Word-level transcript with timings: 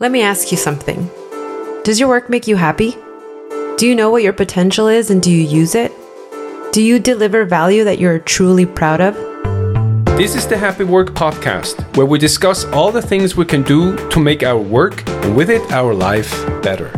Let 0.00 0.10
me 0.10 0.22
ask 0.22 0.50
you 0.50 0.56
something. 0.56 1.10
Does 1.84 2.00
your 2.00 2.08
work 2.08 2.30
make 2.30 2.48
you 2.48 2.56
happy? 2.56 2.96
Do 3.76 3.86
you 3.86 3.94
know 3.94 4.10
what 4.10 4.22
your 4.22 4.32
potential 4.32 4.88
is 4.88 5.10
and 5.10 5.22
do 5.22 5.30
you 5.30 5.46
use 5.46 5.74
it? 5.74 5.92
Do 6.72 6.82
you 6.82 6.98
deliver 6.98 7.44
value 7.44 7.84
that 7.84 7.98
you're 7.98 8.18
truly 8.18 8.64
proud 8.64 9.00
of? 9.00 9.14
This 10.16 10.34
is 10.34 10.48
the 10.48 10.56
Happy 10.56 10.84
Work 10.84 11.10
Podcast, 11.10 11.96
where 11.96 12.06
we 12.06 12.18
discuss 12.18 12.64
all 12.66 12.90
the 12.90 13.02
things 13.02 13.36
we 13.36 13.44
can 13.44 13.62
do 13.62 13.96
to 14.08 14.18
make 14.18 14.42
our 14.42 14.58
work 14.58 15.06
and 15.08 15.36
with 15.36 15.50
it 15.50 15.70
our 15.70 15.92
life 15.94 16.32
better. 16.62 16.90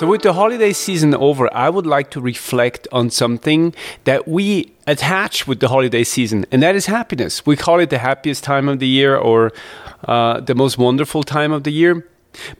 So, 0.00 0.06
with 0.06 0.22
the 0.22 0.32
holiday 0.32 0.72
season 0.72 1.14
over, 1.14 1.54
I 1.54 1.68
would 1.68 1.86
like 1.86 2.10
to 2.12 2.22
reflect 2.22 2.88
on 2.90 3.10
something 3.10 3.74
that 4.04 4.26
we 4.26 4.72
attach 4.86 5.46
with 5.46 5.60
the 5.60 5.68
holiday 5.68 6.04
season, 6.04 6.46
and 6.50 6.62
that 6.62 6.74
is 6.74 6.86
happiness. 6.86 7.44
We 7.44 7.54
call 7.54 7.80
it 7.80 7.90
the 7.90 7.98
happiest 7.98 8.42
time 8.42 8.66
of 8.66 8.78
the 8.78 8.88
year 8.88 9.14
or 9.14 9.52
uh, 10.08 10.40
the 10.40 10.54
most 10.54 10.78
wonderful 10.78 11.22
time 11.22 11.52
of 11.52 11.64
the 11.64 11.70
year. 11.70 12.08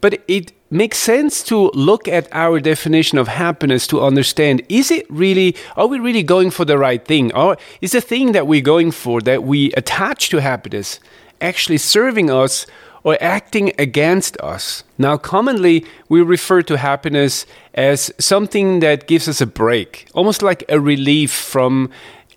But 0.03 0.23
it 0.29 0.53
makes 0.71 0.99
sense 0.99 1.43
to 1.45 1.71
look 1.73 2.07
at 2.07 2.29
our 2.31 2.61
definition 2.61 3.17
of 3.17 3.29
happiness 3.29 3.87
to 3.87 4.03
understand 4.03 4.61
is 4.69 4.91
it 4.91 5.07
really, 5.09 5.57
are 5.79 5.87
we 5.87 5.99
really 5.99 6.23
going 6.23 6.51
for 6.51 6.67
the 6.67 6.77
right 6.77 7.03
thing? 7.03 7.35
Or 7.35 7.57
is 7.81 7.93
the 7.93 8.03
thing 8.03 8.33
that 8.33 8.47
we're 8.47 8.61
going 8.61 8.91
for, 8.91 9.23
that 9.23 9.45
we 9.45 9.73
attach 9.79 10.29
to 10.29 10.43
happiness, 10.43 11.01
actually 11.41 11.79
serving 11.79 12.31
us 12.31 12.67
or 13.03 13.17
acting 13.21 13.73
against 13.79 14.37
us? 14.41 14.85
Now, 14.99 15.17
commonly 15.17 15.85
we 16.09 16.23
refer 16.23 16.63
to 16.63 16.77
happiness 16.77 17.47
as 17.75 18.13
something 18.19 18.81
that 18.81 19.07
gives 19.07 19.29
us 19.29 19.41
a 19.41 19.47
break, 19.47 20.09
almost 20.15 20.43
like 20.43 20.65
a 20.69 20.81
relief 20.81 21.33
from 21.33 21.91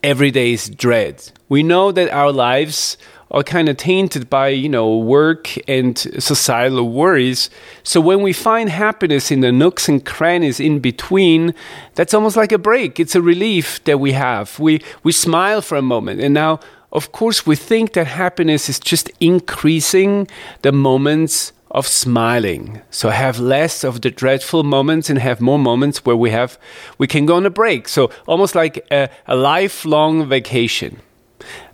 everyday's 0.03 0.69
dread. 0.69 1.31
We 1.49 1.63
know 1.63 1.91
that 1.91 2.09
our 2.11 2.31
lives 2.31 2.97
are 3.33 3.43
kind 3.43 3.67
of 3.67 3.77
tainted 3.77 4.29
by 4.29 4.49
you 4.49 4.69
know 4.69 4.97
work 4.97 5.49
and 5.67 5.97
societal 5.97 6.89
worries 6.91 7.49
so 7.81 7.99
when 7.99 8.21
we 8.21 8.31
find 8.31 8.69
happiness 8.69 9.31
in 9.31 9.39
the 9.41 9.51
nooks 9.51 9.89
and 9.89 10.05
crannies 10.05 10.59
in 10.59 10.79
between 10.79 11.53
that's 11.95 12.13
almost 12.13 12.37
like 12.37 12.51
a 12.51 12.59
break 12.59 12.99
it's 12.99 13.15
a 13.15 13.21
relief 13.21 13.83
that 13.85 13.99
we 13.99 14.11
have 14.11 14.59
we 14.59 14.81
we 15.01 15.11
smile 15.11 15.61
for 15.61 15.75
a 15.75 15.81
moment 15.81 16.21
and 16.21 16.33
now 16.33 16.59
of 16.93 17.11
course 17.11 17.45
we 17.45 17.55
think 17.55 17.91
that 17.93 18.07
happiness 18.07 18.69
is 18.69 18.79
just 18.79 19.11
increasing 19.19 20.27
the 20.61 20.71
moments 20.71 21.51
of 21.71 21.85
smiling 21.87 22.81
so 22.89 23.09
have 23.09 23.39
less 23.39 23.83
of 23.83 24.01
the 24.01 24.11
dreadful 24.11 24.63
moments 24.63 25.09
and 25.09 25.19
have 25.19 25.41
more 25.41 25.59
moments 25.59 26.05
where 26.05 26.15
we 26.15 26.29
have 26.29 26.57
we 26.97 27.07
can 27.07 27.25
go 27.25 27.35
on 27.35 27.45
a 27.45 27.49
break 27.49 27.89
so 27.89 28.09
almost 28.27 28.55
like 28.55 28.85
a, 28.91 29.09
a 29.27 29.35
lifelong 29.35 30.25
vacation 30.29 31.01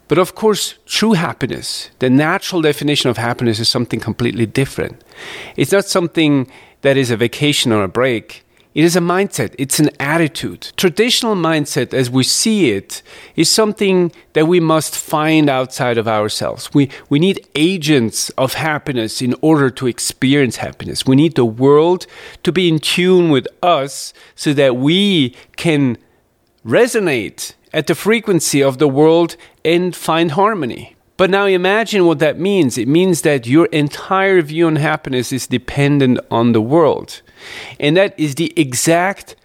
but 0.10 0.18
of 0.18 0.34
course, 0.34 0.74
true 0.88 1.14
happiness, 1.14 1.92
the 2.00 2.10
natural 2.10 2.64
definition 2.64 3.12
of 3.12 3.18
happiness 3.18 3.60
is 3.60 3.70
something 3.70 4.00
completely 4.00 4.48
different. 4.48 5.04
It's 5.56 5.72
not 5.72 5.86
something 5.86 6.52
that 6.82 6.98
is 6.98 7.12
a 7.12 7.16
vacation 7.16 7.72
or 7.72 7.84
a 7.84 7.88
break. 7.88 8.44
It 8.76 8.84
is 8.84 8.96
a 8.96 9.00
mindset, 9.00 9.56
it's 9.58 9.80
an 9.80 9.90
attitude. 10.00 10.72
Traditional 10.78 11.36
mindset, 11.36 11.92
as 11.92 12.08
we 12.10 12.24
see 12.24 12.70
it, 12.70 13.02
is 13.36 13.50
something 13.50 14.12
that 14.34 14.48
we 14.48 14.60
must 14.60 14.96
find 14.96 15.50
outside 15.50 15.98
of 15.98 16.08
ourselves. 16.08 16.72
We, 16.72 16.92
we 17.10 17.18
need 17.18 17.48
agents 17.56 18.30
of 18.32 18.54
happiness 18.54 19.24
in 19.24 19.34
order 19.42 19.72
to 19.72 19.88
experience 19.88 20.58
happiness. 20.58 21.04
We 21.04 21.16
need 21.16 21.34
the 21.34 21.46
world 21.46 22.06
to 22.44 22.52
be 22.52 22.70
in 22.70 22.78
tune 22.78 23.32
with 23.32 23.48
us 23.64 24.14
so 24.36 24.54
that 24.54 24.76
we 24.76 25.36
can 25.58 25.98
resonate 26.64 27.56
at 27.74 27.88
the 27.88 27.96
frequency 27.96 28.62
of 28.62 28.78
the 28.78 28.88
world 28.88 29.36
and 29.66 29.96
find 29.96 30.32
harmony. 30.32 30.96
But 31.20 31.30
now 31.30 31.48
imagine 31.48 32.06
what 32.06 32.20
that 32.20 32.40
means. 32.40 32.78
It 32.78 32.88
means 32.88 33.24
that 33.24 33.46
your 33.46 33.66
entire 33.74 34.42
view 34.42 34.68
on 34.68 34.78
happiness 34.78 35.34
is 35.34 35.48
dependent 35.48 36.18
on 36.32 36.54
the 36.54 36.62
world. 36.62 37.22
And 37.78 37.98
that 37.98 38.18
is 38.18 38.36
the 38.36 38.54
exact 38.56 39.36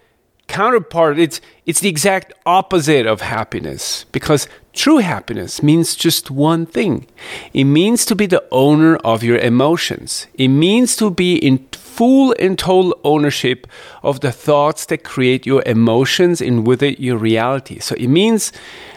counterpart. 0.47 1.19
It's, 1.19 1.41
it's 1.67 1.81
the 1.81 1.89
exact 1.89 2.33
opposite 2.47 3.09
of 3.09 3.23
happiness 3.23 4.05
because 4.13 4.47
true 4.73 4.99
happiness 4.99 5.65
means 5.65 5.97
just 5.97 6.31
one 6.31 6.65
thing 6.65 7.09
it 7.53 7.65
means 7.65 8.05
to 8.05 8.15
be 8.15 8.27
the 8.27 8.45
owner 8.53 8.95
of 8.99 9.25
your 9.25 9.39
emotions, 9.39 10.29
it 10.35 10.49
means 10.49 10.95
to 10.97 11.11
be 11.11 11.35
in 11.37 11.59
full 11.73 12.35
and 12.39 12.57
total 12.57 12.97
ownership 13.03 13.67
of 14.03 14.21
the 14.21 14.31
thoughts 14.31 14.87
that 14.87 15.03
create 15.03 15.45
your 15.45 15.63
emotions 15.67 16.41
and 16.41 16.67
with 16.67 16.83
it 16.83 17.01
your 17.01 17.17
reality. 17.17 17.79
So 17.81 17.95
it 17.97 18.09
means 18.09 18.53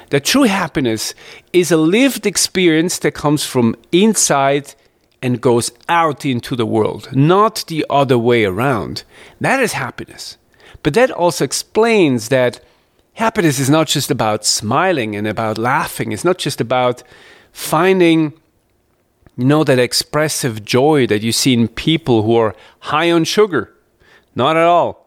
that 0.10 0.26
true 0.26 0.44
happiness 0.44 1.14
is 1.54 1.72
a 1.72 1.78
lived 1.78 2.26
experience 2.26 3.00
that 3.00 3.14
comes 3.14 3.46
from 3.46 3.76
inside 3.92 4.74
and 5.22 5.42
goes 5.42 5.72
out 5.90 6.26
into 6.26 6.56
the 6.56 6.66
world, 6.66 7.10
not 7.12 7.66
the 7.68 7.86
other 7.90 8.18
way 8.18 8.46
around. 8.46 9.04
That 9.42 9.60
is 9.60 9.74
happiness. 9.74 10.38
But 10.84 10.94
that 10.94 11.12
also 11.12 11.44
explains 11.44 12.30
that 12.30 12.64
happiness 13.14 13.60
is 13.60 13.70
not 13.70 13.88
just 13.88 14.12
about 14.12 14.46
smiling 14.46 15.16
and 15.16 15.28
about 15.28 15.58
laughing, 15.58 16.12
it's 16.12 16.24
not 16.24 16.38
just 16.38 16.62
about 16.62 17.04
finding 17.52 18.34
you 19.36 19.46
know 19.46 19.64
that 19.64 19.80
expressive 19.80 20.66
joy 20.66 21.06
that 21.08 21.22
you 21.22 21.32
see 21.32 21.54
in 21.54 21.68
people 21.68 22.24
who 22.24 22.36
are 22.36 22.56
high 22.80 23.12
on 23.12 23.24
sugar. 23.24 23.74
Not 24.36 24.58
at 24.58 24.64
all. 24.64 25.07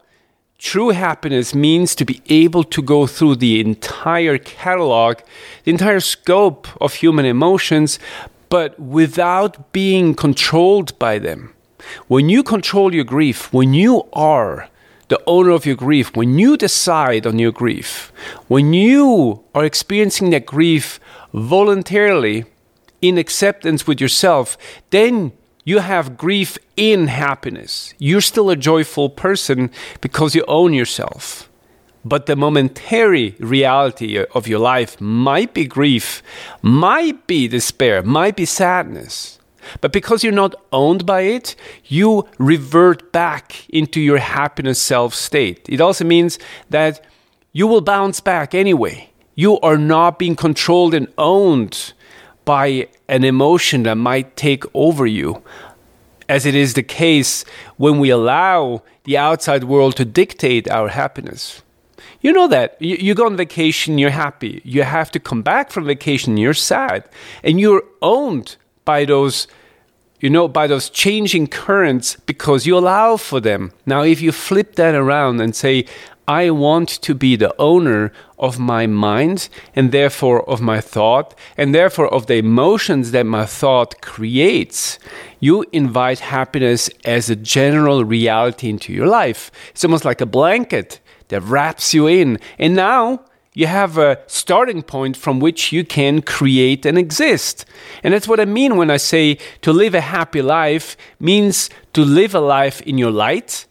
True 0.61 0.91
happiness 0.91 1.55
means 1.55 1.95
to 1.95 2.05
be 2.05 2.21
able 2.29 2.65
to 2.65 2.83
go 2.83 3.07
through 3.07 3.37
the 3.37 3.61
entire 3.61 4.37
catalog, 4.37 5.21
the 5.65 5.71
entire 5.71 6.01
scope 6.01 6.69
of 6.83 6.93
human 6.93 7.25
emotions, 7.25 7.99
but 8.51 8.79
without 8.79 9.73
being 9.73 10.15
controlled 10.15 10.97
by 10.99 11.19
them. 11.19 11.55
When 12.09 12.29
you 12.29 12.43
control 12.43 12.95
your 12.95 13.05
grief, 13.05 13.51
when 13.55 13.73
you 13.73 14.07
are 14.13 14.69
the 15.09 15.23
owner 15.27 15.51
of 15.51 15.65
your 15.65 15.77
grief, 15.77 16.15
when 16.15 16.39
you 16.39 16.59
decide 16.59 17.27
on 17.27 17.39
your 17.39 17.53
grief, 17.53 18.13
when 18.49 18.75
you 18.75 19.43
are 19.55 19.65
experiencing 19.65 20.29
that 20.31 20.45
grief 20.45 21.01
voluntarily, 21.33 22.45
in 23.01 23.17
acceptance 23.17 23.87
with 23.87 23.99
yourself, 23.99 24.59
then 24.91 25.33
you 25.65 25.79
have 25.81 26.17
grief 26.17 26.59
in 26.77 27.09
happiness. 27.09 27.95
You're 27.99 28.21
still 28.21 28.51
a 28.51 28.57
joyful 28.57 29.11
person 29.11 29.71
because 30.01 30.35
you 30.35 30.45
own 30.49 30.73
yourself. 30.73 31.49
But 32.05 32.27
the 32.27 32.37
momentary 32.37 33.37
reality 33.39 34.19
of 34.19 34.49
your 34.49 34.59
life 34.59 35.01
might 35.01 35.53
be 35.53 35.67
grief, 35.67 36.23
might 36.63 37.27
be 37.27 37.47
despair, 37.47 38.03
might 38.03 38.37
be 38.37 38.47
sadness. 38.47 39.39
But 39.83 39.93
because 39.93 40.25
you're 40.25 40.33
not 40.33 40.55
owned 40.73 41.05
by 41.05 41.23
it, 41.23 41.55
you 41.85 42.27
revert 42.39 43.13
back 43.13 43.69
into 43.69 44.01
your 44.01 44.17
happiness 44.17 44.81
self 44.81 45.15
state. 45.15 45.67
It 45.69 45.83
also 45.83 46.05
means 46.05 46.39
that 46.71 47.05
you 47.53 47.67
will 47.67 47.83
bounce 47.83 48.21
back 48.21 48.55
anyway. 48.55 49.11
You 49.35 49.61
are 49.61 49.79
not 49.79 50.19
being 50.19 50.37
controlled 50.37 50.95
and 50.95 51.09
owned 51.19 51.93
by 52.45 52.89
an 53.11 53.25
emotion 53.25 53.83
that 53.83 53.97
might 53.97 54.37
take 54.37 54.65
over 54.73 55.05
you, 55.05 55.43
as 56.29 56.47
it 56.47 56.55
is 56.55 56.75
the 56.75 56.83
case 56.83 57.45
when 57.77 57.99
we 57.99 58.09
allow 58.09 58.83
the 59.03 59.19
outside 59.19 59.65
world 59.65 59.97
to 59.97 60.05
dictate 60.05 60.71
our 60.71 60.89
happiness. 60.89 61.63
You 62.21 62.33
know 62.33 62.47
that. 62.49 62.77
You, 62.81 63.15
go 63.15 63.27
on 63.27 63.37
vacation, 63.37 63.99
you're 63.99 64.11
happy. 64.11 64.63
You 64.65 64.85
have 64.85 65.11
to 65.11 65.19
come 65.19 65.43
back 65.43 65.73
from 65.73 65.87
vacation, 65.87 66.37
you're 66.37 66.55
sad. 66.55 67.05
And 67.43 67.59
you're 67.59 67.83
owned 68.01 68.57
by 68.85 69.05
those, 69.05 69.49
you 70.21 70.31
know, 70.31 70.47
by 70.47 70.69
those 70.69 70.89
changing 70.89 71.49
currents 71.49 72.17
because 72.27 72.65
you 72.65 72.79
allow 72.79 73.17
for 73.17 73.41
them. 73.41 73.73
Now, 73.87 74.03
if 74.03 74.21
you 74.21 74.31
flip 74.31 74.77
that 74.77 74.95
around 74.95 75.41
and 75.41 75.57
say, 75.57 75.87
I 76.29 76.51
want 76.51 76.89
to 77.03 77.15
be 77.15 77.35
the 77.35 77.55
owner 77.59 78.13
of 78.41 78.59
my 78.59 78.87
mind 78.87 79.49
and 79.77 79.93
therefore 79.93 80.49
of 80.49 80.61
my 80.61 80.81
thought 80.81 81.35
and 81.57 81.73
therefore 81.75 82.13
of 82.13 82.27
the 82.27 82.37
emotions 82.37 83.13
that 83.13 83.27
my 83.27 83.47
thought 83.47 84.01
creates. 84.01 84.99
You 85.39 85.65
invite 85.73 86.19
happiness 86.19 86.91
as 87.05 87.31
a 87.31 87.37
general 87.37 88.05
reality 88.05 88.69
into 88.69 88.93
your 88.93 89.07
life. 89.07 89.53
It's 89.71 89.85
almost 89.85 90.05
like 90.05 90.21
a 90.21 90.27
blanket 90.27 91.01
that 91.29 91.43
wraps 91.43 91.95
you 91.95 92.09
in. 92.09 92.39
And 92.59 92.75
now 92.75 93.25
you 93.53 93.67
have 93.67 93.99
a 93.99 94.19
starting 94.27 94.83
point 94.83 95.17
from 95.17 95.39
which 95.39 95.73
you 95.73 95.85
can 95.85 96.23
create 96.23 96.87
and 96.87 96.97
exist. 96.97 97.65
And 98.03 98.15
that's 98.15 98.29
what 98.29 98.41
I 98.41 98.47
mean 98.47 98.77
when 98.77 98.91
I 98.91 98.97
say 98.97 99.39
to 99.63 99.73
live 99.73 99.95
a 99.95 100.01
happy 100.01 100.41
life 100.41 100.97
means 101.19 101.69
to 101.93 102.03
live 102.03 102.35
a 102.35 102.41
life 102.41 102.81
in 102.83 102.97
your 102.97 103.11
light 103.11 103.67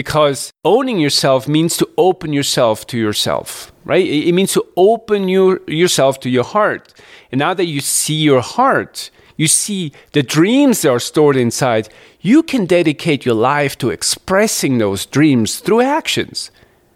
because 0.00 0.50
owning 0.64 0.98
yourself 0.98 1.46
means 1.46 1.76
to 1.76 1.86
open 1.98 2.32
yourself 2.32 2.86
to 2.86 2.96
yourself 2.96 3.70
right 3.84 4.06
it 4.06 4.32
means 4.32 4.52
to 4.54 4.64
open 4.74 5.28
your, 5.28 5.60
yourself 5.66 6.18
to 6.18 6.30
your 6.30 6.48
heart 6.56 6.94
and 7.30 7.38
now 7.38 7.52
that 7.52 7.66
you 7.66 7.80
see 7.80 8.14
your 8.30 8.40
heart 8.40 9.10
you 9.36 9.46
see 9.46 9.92
the 10.12 10.22
dreams 10.22 10.80
that 10.80 10.90
are 10.90 11.06
stored 11.12 11.36
inside 11.36 11.86
you 12.22 12.42
can 12.42 12.64
dedicate 12.64 13.26
your 13.26 13.34
life 13.34 13.76
to 13.76 13.90
expressing 13.90 14.78
those 14.78 15.04
dreams 15.04 15.60
through 15.60 15.82
actions 15.82 16.50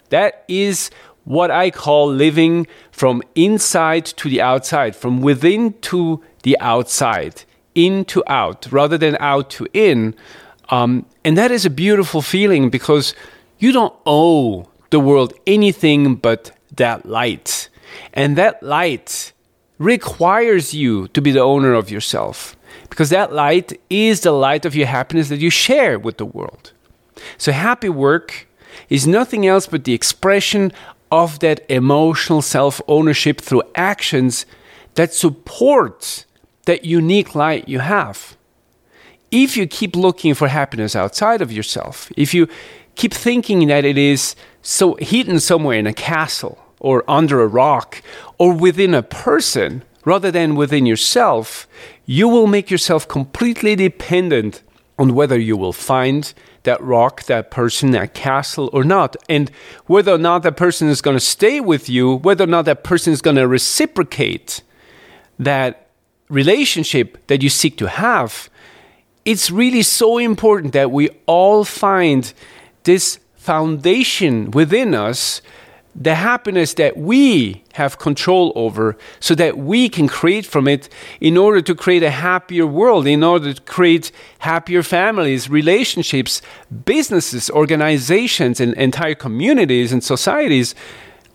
that 0.08 0.42
is 0.48 0.90
what 1.24 1.50
i 1.50 1.70
call 1.70 2.06
living 2.08 2.66
from 2.90 3.22
inside 3.34 4.06
to 4.06 4.30
the 4.30 4.40
outside 4.40 4.96
from 4.96 5.20
within 5.20 5.74
to 5.82 6.24
the 6.42 6.56
outside 6.58 7.44
in 7.74 8.04
to 8.06 8.22
out 8.26 8.66
rather 8.70 8.96
than 8.96 9.16
out 9.20 9.50
to 9.50 9.66
in. 9.72 10.14
Um, 10.70 11.06
and 11.24 11.36
that 11.36 11.50
is 11.50 11.66
a 11.66 11.70
beautiful 11.70 12.22
feeling 12.22 12.70
because 12.70 13.14
you 13.58 13.72
don't 13.72 13.94
owe 14.06 14.68
the 14.90 15.00
world 15.00 15.32
anything 15.46 16.16
but 16.16 16.52
that 16.76 17.06
light. 17.06 17.68
And 18.12 18.36
that 18.36 18.62
light 18.62 19.32
requires 19.78 20.74
you 20.74 21.08
to 21.08 21.20
be 21.20 21.30
the 21.32 21.40
owner 21.40 21.74
of 21.74 21.90
yourself 21.90 22.56
because 22.88 23.10
that 23.10 23.32
light 23.32 23.80
is 23.90 24.20
the 24.20 24.32
light 24.32 24.64
of 24.64 24.74
your 24.74 24.86
happiness 24.86 25.28
that 25.28 25.40
you 25.40 25.50
share 25.50 25.98
with 25.98 26.16
the 26.18 26.24
world. 26.24 26.72
So, 27.38 27.52
happy 27.52 27.88
work 27.88 28.46
is 28.88 29.06
nothing 29.06 29.46
else 29.46 29.66
but 29.66 29.84
the 29.84 29.94
expression 29.94 30.72
of 31.10 31.38
that 31.40 31.64
emotional 31.68 32.42
self 32.42 32.80
ownership 32.88 33.40
through 33.40 33.62
actions 33.74 34.46
that 34.94 35.12
support 35.12 36.24
that 36.66 36.84
unique 36.84 37.34
light 37.34 37.68
you 37.68 37.80
have. 37.80 38.36
If 39.36 39.56
you 39.56 39.66
keep 39.66 39.96
looking 39.96 40.32
for 40.32 40.46
happiness 40.46 40.94
outside 40.94 41.42
of 41.42 41.50
yourself, 41.50 42.12
if 42.16 42.32
you 42.32 42.46
keep 42.94 43.12
thinking 43.12 43.66
that 43.66 43.84
it 43.84 43.98
is 43.98 44.36
so 44.62 44.94
hidden 45.00 45.40
somewhere 45.40 45.76
in 45.76 45.88
a 45.88 45.92
castle 45.92 46.56
or 46.78 47.02
under 47.08 47.42
a 47.42 47.48
rock 47.48 48.00
or 48.38 48.52
within 48.52 48.94
a 48.94 49.02
person 49.02 49.82
rather 50.04 50.30
than 50.30 50.54
within 50.54 50.86
yourself, 50.86 51.66
you 52.06 52.28
will 52.28 52.46
make 52.46 52.70
yourself 52.70 53.08
completely 53.08 53.74
dependent 53.74 54.62
on 55.00 55.16
whether 55.16 55.36
you 55.36 55.56
will 55.56 55.72
find 55.72 56.32
that 56.62 56.80
rock, 56.80 57.24
that 57.24 57.50
person, 57.50 57.90
that 57.90 58.14
castle 58.14 58.70
or 58.72 58.84
not. 58.84 59.16
And 59.28 59.50
whether 59.86 60.12
or 60.12 60.18
not 60.18 60.44
that 60.44 60.56
person 60.56 60.88
is 60.88 61.02
going 61.02 61.16
to 61.16 61.20
stay 61.20 61.58
with 61.58 61.88
you, 61.88 62.18
whether 62.18 62.44
or 62.44 62.46
not 62.46 62.66
that 62.66 62.84
person 62.84 63.12
is 63.12 63.20
going 63.20 63.34
to 63.34 63.48
reciprocate 63.48 64.62
that 65.40 65.88
relationship 66.28 67.26
that 67.26 67.42
you 67.42 67.50
seek 67.50 67.76
to 67.78 67.88
have, 67.88 68.48
it's 69.24 69.50
really 69.50 69.82
so 69.82 70.18
important 70.18 70.72
that 70.72 70.90
we 70.90 71.10
all 71.26 71.64
find 71.64 72.32
this 72.84 73.18
foundation 73.36 74.50
within 74.50 74.94
us 74.94 75.40
the 75.94 76.16
happiness 76.16 76.74
that 76.74 76.96
we 76.96 77.62
have 77.74 77.98
control 77.98 78.52
over 78.56 78.96
so 79.20 79.34
that 79.34 79.56
we 79.56 79.88
can 79.88 80.08
create 80.08 80.44
from 80.44 80.66
it 80.66 80.88
in 81.20 81.36
order 81.36 81.60
to 81.60 81.74
create 81.74 82.02
a 82.02 82.10
happier 82.10 82.66
world, 82.66 83.06
in 83.06 83.22
order 83.22 83.54
to 83.54 83.62
create 83.62 84.10
happier 84.40 84.82
families, 84.82 85.48
relationships, 85.48 86.42
businesses, 86.84 87.48
organizations, 87.50 88.60
and 88.60 88.74
entire 88.74 89.14
communities 89.14 89.92
and 89.92 90.02
societies. 90.02 90.74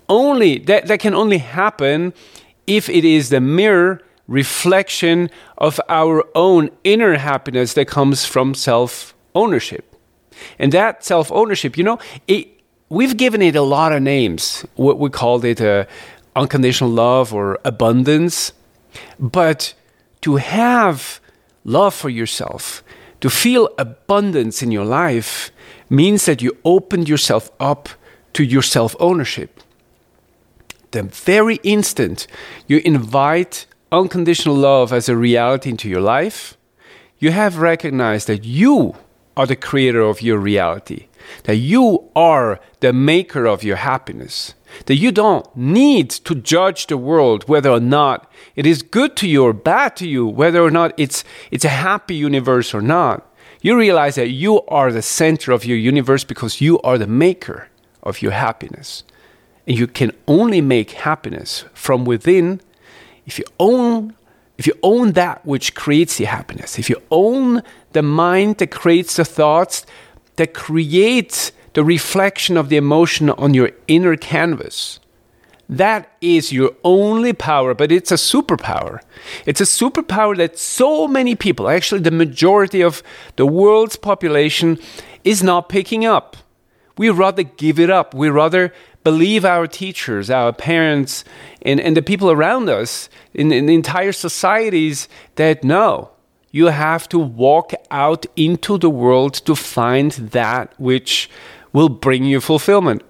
Only 0.09 0.59
that, 0.59 0.87
that 0.87 0.99
can 0.99 1.13
only 1.13 1.37
happen 1.37 2.13
if 2.67 2.89
it 2.89 3.05
is 3.05 3.29
the 3.29 3.39
mirror 3.39 4.01
reflection 4.29 5.29
of 5.57 5.81
our 5.89 6.23
own 6.35 6.69
inner 6.83 7.17
happiness 7.17 7.73
that 7.73 7.87
comes 7.87 8.25
from 8.25 8.53
self 8.53 9.13
ownership. 9.35 9.95
And 10.57 10.71
that 10.71 11.03
self 11.03 11.31
ownership, 11.31 11.77
you 11.77 11.83
know, 11.83 11.99
it 12.27 12.47
we've 12.87 13.17
given 13.17 13.41
it 13.41 13.55
a 13.55 13.61
lot 13.61 13.91
of 13.91 14.01
names. 14.01 14.65
What 14.75 14.99
we 14.99 15.09
called 15.09 15.43
it 15.43 15.59
uh, 15.59 15.85
unconditional 16.35 16.91
love 16.91 17.33
or 17.33 17.59
abundance. 17.65 18.53
But 19.19 19.73
to 20.21 20.37
have 20.37 21.19
love 21.63 21.93
for 21.93 22.09
yourself, 22.09 22.83
to 23.21 23.29
feel 23.29 23.69
abundance 23.77 24.63
in 24.63 24.71
your 24.71 24.85
life, 24.85 25.51
means 25.89 26.25
that 26.25 26.41
you 26.41 26.55
opened 26.63 27.09
yourself 27.09 27.51
up 27.59 27.89
to 28.33 28.43
your 28.43 28.61
self 28.61 28.95
ownership. 28.99 29.61
The 30.91 31.03
very 31.03 31.59
instant 31.63 32.25
you 32.67 32.81
invite 32.83 33.67
unconditional 33.91 34.55
love 34.55 34.93
as 34.93 35.09
a 35.09 35.17
reality 35.17 35.69
into 35.69 35.89
your 35.89 36.01
life, 36.01 36.57
you 37.17 37.31
have 37.31 37.57
recognized 37.57 38.27
that 38.27 38.45
you 38.45 38.95
are 39.35 39.45
the 39.45 39.55
creator 39.55 40.01
of 40.01 40.21
your 40.21 40.37
reality 40.37 41.09
that 41.43 41.57
you 41.57 42.09
are 42.15 42.59
the 42.79 42.93
maker 42.93 43.45
of 43.45 43.63
your 43.63 43.77
happiness, 43.77 44.53
that 44.85 44.95
you 44.95 45.11
don't 45.11 45.45
need 45.55 46.09
to 46.09 46.35
judge 46.35 46.87
the 46.87 46.97
world 46.97 47.47
whether 47.47 47.69
or 47.69 47.79
not 47.79 48.31
it 48.55 48.65
is 48.65 48.81
good 48.81 49.15
to 49.17 49.27
you 49.27 49.43
or 49.43 49.53
bad 49.53 49.95
to 49.97 50.07
you, 50.07 50.27
whether 50.27 50.61
or 50.61 50.71
not 50.71 50.93
it's, 50.97 51.23
it's 51.51 51.65
a 51.65 51.69
happy 51.69 52.15
universe 52.15 52.73
or 52.73 52.81
not. 52.81 53.25
You 53.61 53.77
realize 53.77 54.15
that 54.15 54.29
you 54.29 54.61
are 54.67 54.91
the 54.91 55.01
center 55.01 55.51
of 55.51 55.65
your 55.65 55.77
universe 55.77 56.23
because 56.23 56.61
you 56.61 56.79
are 56.81 56.97
the 56.97 57.07
maker 57.07 57.67
of 58.03 58.21
your 58.21 58.31
happiness. 58.31 59.03
And 59.67 59.77
you 59.77 59.85
can 59.85 60.13
only 60.27 60.61
make 60.61 60.91
happiness 60.91 61.65
from 61.73 62.05
within 62.05 62.61
if 63.29 63.39
you 63.39 63.45
own 63.59 64.15
if 64.57 64.67
you 64.67 64.73
own 64.83 65.13
that 65.13 65.45
which 65.45 65.73
creates 65.73 66.17
the 66.17 66.25
happiness, 66.25 66.77
if 66.77 66.89
you 66.89 66.97
own 67.09 67.63
the 67.93 68.01
mind 68.01 68.57
that 68.57 68.71
creates 68.71 69.15
the 69.15 69.23
thoughts 69.23 69.85
that 70.35 70.53
creates 70.53 71.53
the 71.73 71.83
reflection 71.83 72.57
of 72.57 72.69
the 72.69 72.77
emotion 72.77 73.29
on 73.29 73.53
your 73.53 73.71
inner 73.87 74.15
canvas. 74.15 74.99
That 75.67 76.11
is 76.19 76.51
your 76.51 76.71
only 76.83 77.33
power, 77.33 77.73
but 77.75 77.91
it's 77.91 78.11
a 78.11 78.15
superpower. 78.15 79.01
It's 79.45 79.61
a 79.61 79.65
superpower 79.65 80.35
that 80.37 80.57
so 80.57 81.07
many 81.07 81.35
people, 81.35 81.69
actually, 81.69 82.01
the 82.01 82.11
majority 82.11 82.81
of 82.81 83.03
the 83.35 83.45
world's 83.45 83.95
population, 83.95 84.79
is 85.23 85.43
not 85.43 85.69
picking 85.69 86.05
up. 86.05 86.37
We 86.97 87.09
rather 87.09 87.43
give 87.43 87.79
it 87.79 87.89
up. 87.89 88.13
We 88.13 88.29
rather 88.29 88.73
believe 89.03 89.45
our 89.45 89.67
teachers, 89.67 90.29
our 90.29 90.53
parents, 90.53 91.23
and, 91.61 91.79
and 91.79 91.95
the 91.95 92.01
people 92.01 92.31
around 92.31 92.69
us 92.69 93.09
in, 93.33 93.51
in 93.51 93.69
entire 93.69 94.11
societies 94.11 95.07
that 95.35 95.63
no, 95.63 96.11
you 96.51 96.67
have 96.67 97.07
to 97.09 97.19
walk 97.19 97.73
out 97.91 98.25
into 98.35 98.77
the 98.77 98.89
world 98.89 99.33
to 99.33 99.55
find 99.55 100.11
that 100.11 100.73
which 100.79 101.29
will 101.73 101.89
bring 101.89 102.23
you 102.23 102.41
fulfillment. 102.41 103.03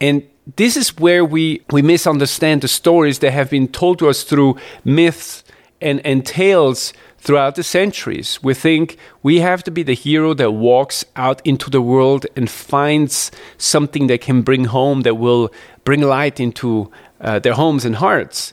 And 0.00 0.26
this 0.56 0.76
is 0.76 0.96
where 0.98 1.24
we, 1.24 1.62
we 1.70 1.82
misunderstand 1.82 2.62
the 2.62 2.68
stories 2.68 3.20
that 3.20 3.32
have 3.32 3.50
been 3.50 3.68
told 3.68 3.98
to 4.00 4.08
us 4.08 4.22
through 4.22 4.56
myths 4.84 5.44
and, 5.80 6.04
and 6.04 6.24
tales 6.24 6.92
throughout 7.20 7.54
the 7.54 7.62
centuries. 7.62 8.42
We 8.42 8.54
think 8.54 8.96
we 9.22 9.40
have 9.40 9.62
to 9.64 9.70
be 9.70 9.82
the 9.82 9.94
hero 9.94 10.34
that 10.34 10.52
walks 10.52 11.04
out 11.16 11.40
into 11.46 11.70
the 11.70 11.82
world 11.82 12.26
and 12.34 12.50
finds 12.50 13.30
something 13.58 14.06
that 14.08 14.22
can 14.22 14.42
bring 14.42 14.64
home, 14.64 15.02
that 15.02 15.16
will 15.16 15.50
bring 15.84 16.00
light 16.00 16.40
into 16.40 16.90
uh, 17.20 17.38
their 17.38 17.54
homes 17.54 17.84
and 17.84 17.96
hearts. 17.96 18.52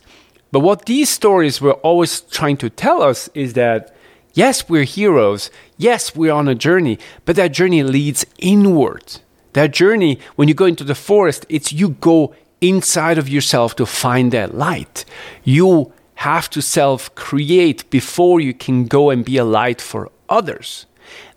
But 0.51 0.59
what 0.59 0.85
these 0.85 1.09
stories 1.09 1.61
were 1.61 1.73
always 1.73 2.21
trying 2.21 2.57
to 2.57 2.69
tell 2.69 3.01
us 3.01 3.29
is 3.33 3.53
that 3.53 3.93
Yes, 4.37 4.69
we're 4.69 4.83
heroes. 4.83 5.49
Yes, 5.77 6.15
we're 6.15 6.31
on 6.31 6.47
a 6.47 6.53
journey, 6.53 6.99
but 7.25 7.35
that 7.37 7.53
journey 7.53 7.81
leads 7.81 8.23
inward. 8.37 9.19
That 9.53 9.71
journey, 9.71 10.19
when 10.35 10.47
you 10.47 10.53
go 10.53 10.65
into 10.65 10.83
the 10.83 10.93
forest, 10.93 11.47
it's 11.49 11.73
you 11.73 11.89
go 11.89 12.35
inside 12.61 13.17
of 13.17 13.27
yourself 13.27 13.75
to 13.77 13.87
find 13.87 14.31
that 14.33 14.53
light. 14.53 15.05
You 15.43 15.91
have 16.17 16.49
to 16.49 16.61
self 16.61 17.13
create 17.15 17.89
before 17.89 18.39
you 18.39 18.53
can 18.53 18.85
go 18.85 19.09
and 19.09 19.23
be 19.23 19.37
a 19.37 19.45
light 19.45 19.79
for 19.79 20.09
others. 20.29 20.85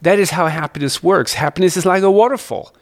That 0.03 0.19
is 0.19 0.31
how 0.31 0.47
happiness 0.47 1.03
works. 1.03 1.35
Happiness 1.35 1.77
is 1.77 1.85
like 1.85 2.03
a 2.03 2.11
waterfall. 2.11 2.73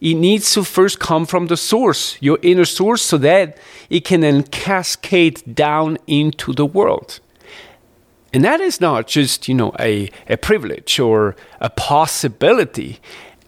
It 0.00 0.14
needs 0.14 0.52
to 0.52 0.64
first 0.64 1.00
come 1.00 1.24
from 1.24 1.46
the 1.46 1.56
source, 1.56 2.18
your 2.20 2.38
inner 2.42 2.66
source, 2.66 3.00
so 3.00 3.16
that 3.18 3.56
it 3.88 4.04
can 4.04 4.20
then 4.20 4.42
cascade 4.42 5.42
down 5.54 5.96
into 6.06 6.52
the 6.52 6.66
world. 6.66 7.20
And 8.34 8.44
that 8.44 8.60
is 8.60 8.78
not 8.80 9.06
just, 9.06 9.48
you 9.48 9.54
know, 9.54 9.72
a, 9.80 10.10
a 10.28 10.36
privilege 10.36 11.00
or 11.00 11.36
a 11.60 11.70
possibility. 11.70 13.00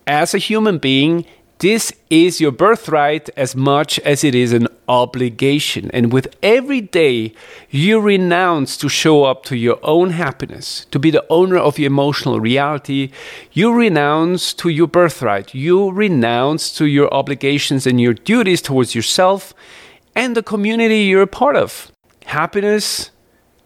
As 0.07 0.33
a 0.33 0.39
human 0.39 0.79
being, 0.79 1.27
this 1.59 1.93
is 2.09 2.41
your 2.41 2.53
birthright 2.53 3.29
as 3.37 3.57
much 3.57 3.99
as 4.01 4.23
it 4.23 4.35
is 4.35 4.53
an 4.53 4.69
obligation. 4.89 5.91
And 5.93 6.13
with 6.13 6.37
every 6.43 6.81
day 6.81 7.35
you 7.69 8.01
renounce 8.01 8.77
to 8.77 8.89
show 8.89 9.25
up 9.25 9.45
to 9.45 9.57
your 9.57 9.79
own 9.83 10.11
happiness, 10.11 10.87
to 10.93 10.99
be 10.99 11.11
the 11.11 11.27
owner 11.29 11.57
of 11.57 11.79
your 11.79 11.89
emotional 11.89 12.39
reality, 12.39 13.11
you 13.53 13.73
renounce 13.73 14.55
to 14.55 14.69
your 14.69 14.87
birthright. 14.87 15.53
You 15.55 15.91
renounce 15.91 16.77
to 16.79 16.87
your 16.87 17.13
obligations 17.13 17.87
and 17.87 18.01
your 18.01 18.15
duties 18.15 18.63
towards 18.63 18.95
yourself 18.95 19.53
and 20.15 20.37
the 20.37 20.43
community 20.43 21.03
you're 21.03 21.23
a 21.23 21.27
part 21.27 21.57
of. 21.57 21.91
Happiness 22.27 23.11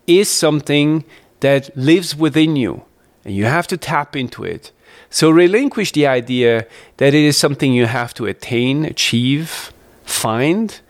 is 0.06 0.28
something 0.28 1.04
that 1.40 1.76
lives 1.76 2.16
within 2.16 2.56
you, 2.56 2.84
and 3.24 3.34
you 3.34 3.44
have 3.44 3.66
to 3.66 3.76
tap 3.76 4.14
into 4.14 4.44
it. 4.44 4.70
So 5.12 5.30
relinquish 5.30 5.92
the 5.92 6.06
idea 6.06 6.66
that 6.96 7.14
it 7.14 7.22
is 7.22 7.36
something 7.36 7.72
you 7.72 7.86
have 7.86 8.14
to 8.14 8.26
attain, 8.26 8.84
achieve, 8.86 9.72
find, 10.04 10.80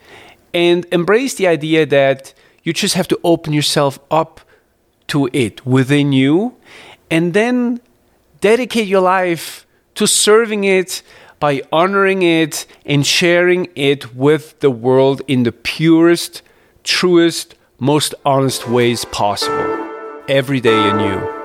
and 0.54 0.86
embrace 0.92 1.34
the 1.34 1.48
idea 1.48 1.84
that 1.86 2.32
you 2.62 2.72
just 2.72 2.94
have 2.94 3.08
to 3.08 3.18
open 3.24 3.52
yourself 3.52 3.98
up 4.10 4.40
to 5.08 5.28
it 5.32 5.66
within 5.66 6.12
you, 6.12 6.54
and 7.10 7.34
then 7.34 7.80
dedicate 8.40 8.86
your 8.86 9.00
life 9.00 9.66
to 9.96 10.06
serving 10.06 10.62
it 10.64 11.02
by 11.40 11.60
honoring 11.72 12.22
it 12.22 12.64
and 12.86 13.04
sharing 13.04 13.68
it 13.74 14.14
with 14.14 14.58
the 14.60 14.70
world 14.70 15.20
in 15.26 15.42
the 15.42 15.52
purest, 15.52 16.42
truest, 16.84 17.56
most 17.80 18.14
honest 18.24 18.68
ways 18.68 19.04
possible. 19.06 19.82
every 20.28 20.60
day 20.60 20.88
anew. 20.88 21.41